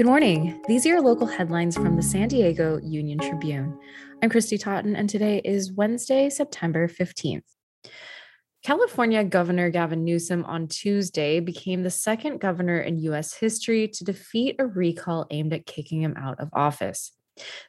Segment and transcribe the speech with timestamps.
[0.00, 0.58] Good morning.
[0.66, 3.78] These are your local headlines from the San Diego Union Tribune.
[4.22, 7.42] I'm Kristy Totten, and today is Wednesday, September 15th.
[8.64, 13.34] California Governor Gavin Newsom on Tuesday became the second governor in U.S.
[13.34, 17.12] history to defeat a recall aimed at kicking him out of office.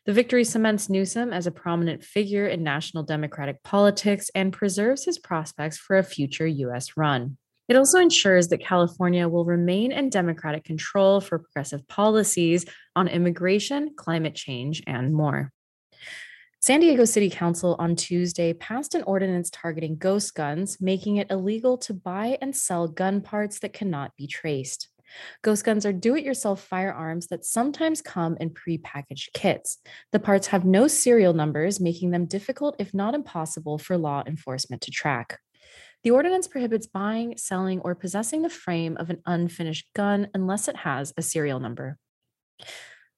[0.05, 5.19] The victory cements Newsom as a prominent figure in national Democratic politics and preserves his
[5.19, 6.95] prospects for a future U.S.
[6.95, 7.37] run.
[7.71, 12.65] It also ensures that California will remain in Democratic control for progressive policies
[12.97, 15.53] on immigration, climate change, and more.
[16.59, 21.77] San Diego City Council on Tuesday passed an ordinance targeting ghost guns, making it illegal
[21.77, 24.89] to buy and sell gun parts that cannot be traced.
[25.41, 29.77] Ghost guns are do it yourself firearms that sometimes come in prepackaged kits.
[30.11, 34.81] The parts have no serial numbers, making them difficult, if not impossible, for law enforcement
[34.81, 35.39] to track.
[36.03, 40.77] The ordinance prohibits buying, selling, or possessing the frame of an unfinished gun unless it
[40.77, 41.97] has a serial number.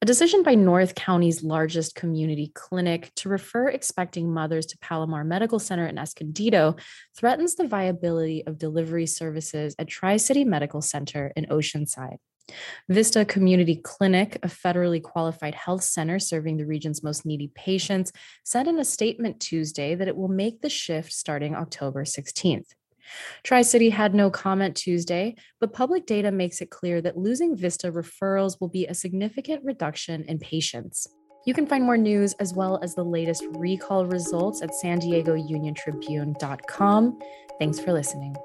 [0.01, 5.59] A decision by North County's largest community clinic to refer expecting mothers to Palomar Medical
[5.59, 6.75] Center in Escondido
[7.16, 12.17] threatens the viability of delivery services at Tri City Medical Center in Oceanside.
[12.89, 18.11] Vista Community Clinic, a federally qualified health center serving the region's most needy patients,
[18.44, 22.67] said in a statement Tuesday that it will make the shift starting October 16th.
[23.44, 27.91] Tri City had no comment Tuesday, but public data makes it clear that losing Vista
[27.91, 31.08] referrals will be a significant reduction in patients.
[31.45, 35.33] You can find more news as well as the latest recall results at san diego
[35.33, 37.19] union tribune.com.
[37.59, 38.36] Thanks for listening.